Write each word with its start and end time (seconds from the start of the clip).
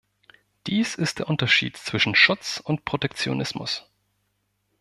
Dies 0.65 0.95
ist 0.95 1.19
der 1.19 1.29
Unterschied 1.29 1.77
zwischen 1.77 2.15
Schutz 2.15 2.59
und 2.59 2.85
Protektionismus. 2.85 3.87